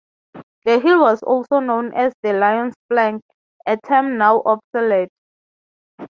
[0.65, 3.21] The hill was also known as "The Lion's Flank",
[3.67, 5.11] a term now obsolete.